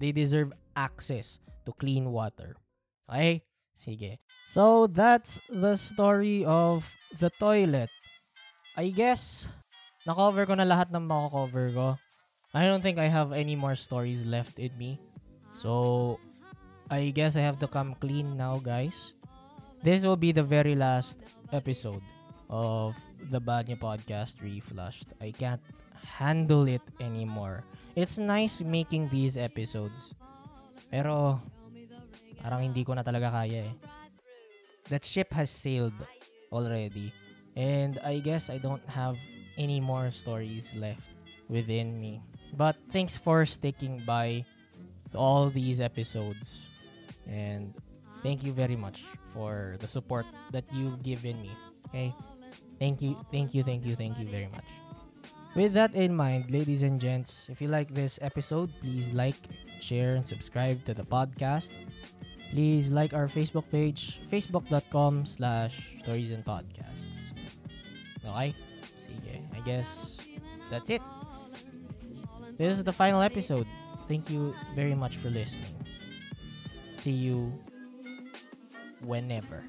they 0.01 0.11
deserve 0.11 0.53
access 0.75 1.39
to 1.69 1.77
clean 1.77 2.09
water. 2.09 2.57
Okay? 3.07 3.45
Sige. 3.77 4.19
So 4.49 4.89
that's 4.89 5.39
the 5.53 5.77
story 5.77 6.43
of 6.45 6.89
the 7.21 7.31
toilet. 7.39 7.93
I 8.75 8.91
guess 8.91 9.47
na-cover 10.09 10.49
ko 10.49 10.57
na 10.57 10.65
lahat 10.65 10.89
ng 10.91 11.05
mako-cover 11.05 11.67
ko. 11.77 11.89
I 12.51 12.67
don't 12.67 12.83
think 12.83 12.99
I 12.99 13.07
have 13.07 13.31
any 13.31 13.55
more 13.55 13.79
stories 13.79 14.27
left 14.27 14.59
in 14.59 14.75
me. 14.75 14.99
So, 15.55 16.19
I 16.91 17.15
guess 17.15 17.39
I 17.39 17.47
have 17.47 17.63
to 17.63 17.71
come 17.71 17.95
clean 18.03 18.35
now, 18.35 18.59
guys. 18.59 19.15
This 19.87 20.03
will 20.03 20.19
be 20.19 20.35
the 20.35 20.43
very 20.43 20.75
last 20.75 21.23
episode 21.55 22.03
of 22.51 22.99
the 23.31 23.39
Banya 23.39 23.79
Podcast 23.79 24.43
Reflushed. 24.43 25.07
I 25.23 25.31
can't 25.31 25.63
handle 26.03 26.67
it 26.67 26.83
anymore. 26.99 27.63
It's 27.95 28.19
nice 28.19 28.61
making 28.61 29.09
these 29.09 29.39
episodes. 29.39 30.13
Pero, 30.91 31.39
parang 32.43 32.67
hindi 32.67 32.83
ko 32.83 32.99
na 32.99 33.07
talaga 33.07 33.31
kaya 33.31 33.71
eh. 33.71 33.75
That 34.91 35.07
ship 35.07 35.31
has 35.33 35.49
sailed 35.49 35.95
already. 36.51 37.15
And 37.55 38.03
I 38.03 38.19
guess 38.19 38.51
I 38.51 38.59
don't 38.59 38.83
have 38.91 39.15
any 39.55 39.79
more 39.79 40.11
stories 40.11 40.75
left 40.75 41.07
within 41.47 42.03
me. 42.03 42.19
But 42.59 42.75
thanks 42.91 43.15
for 43.15 43.47
sticking 43.47 44.03
by 44.03 44.43
all 45.15 45.51
these 45.51 45.81
episodes. 45.81 46.67
And 47.31 47.75
thank 48.23 48.43
you 48.43 48.51
very 48.51 48.75
much 48.75 49.07
for 49.31 49.79
the 49.79 49.87
support 49.87 50.27
that 50.51 50.67
you've 50.75 51.03
given 51.03 51.39
me. 51.43 51.55
Okay? 51.87 52.15
Thank 52.81 53.03
you, 53.03 53.15
thank 53.31 53.55
you, 53.55 53.63
thank 53.63 53.85
you, 53.85 53.95
thank 53.95 54.19
you 54.19 54.27
very 54.27 54.49
much. 54.49 54.65
With 55.55 55.75
that 55.75 55.95
in 55.95 56.17
mind, 56.17 56.51
ladies 56.51 56.83
and 56.83 57.01
gents, 57.01 57.47
if 57.51 57.61
you 57.61 57.69
like 57.69 57.93
this 57.93 58.19
episode, 58.23 58.73
please 58.81 59.13
like, 59.13 59.37
share, 59.81 60.17
and 60.17 60.27
subscribe 60.27 60.85
to 60.87 60.95
the 60.95 61.05
podcast. 61.05 61.73
Please 62.51 62.91
like 62.91 63.13
our 63.13 63.29
Facebook 63.29 63.69
page, 63.71 64.21
facebook.com 64.33 65.27
slash 65.27 65.99
stories 66.03 66.31
and 66.31 66.45
podcasts. 66.45 67.21
Okay? 68.25 68.55
Sige. 68.97 69.37
I 69.53 69.61
guess 69.67 70.19
that's 70.71 70.89
it. 70.89 71.03
This 72.57 72.77
is 72.77 72.85
the 72.85 72.93
final 72.93 73.21
episode. 73.21 73.67
Thank 74.09 74.31
you 74.31 74.55
very 74.75 74.95
much 74.95 75.17
for 75.17 75.31
listening. 75.31 75.75
See 76.97 77.13
you 77.13 77.53
whenever. 79.05 79.65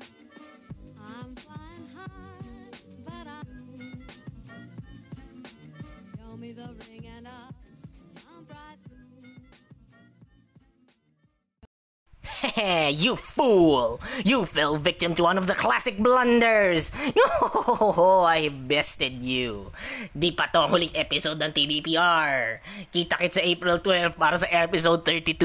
You 12.91 13.15
fool! 13.15 14.01
You 14.23 14.45
fell 14.45 14.77
victim 14.77 15.15
to 15.15 15.23
one 15.23 15.37
of 15.37 15.47
the 15.47 15.55
classic 15.55 15.97
blunders! 15.97 16.91
Oh, 17.41 18.23
I 18.23 18.49
bested 18.49 19.21
you. 19.21 19.71
Di 20.13 20.31
pa 20.31 20.47
to 20.53 20.69
huling 20.69 20.93
episode 20.93 21.41
ng 21.41 21.51
TVPR. 21.51 22.61
Kita 22.93 23.17
kit 23.17 23.33
sa 23.33 23.41
April 23.41 23.81
12 23.81 24.15
para 24.17 24.37
sa 24.37 24.47
episode 24.47 25.01
32. 25.03 25.41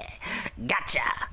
gotcha! 0.70 1.31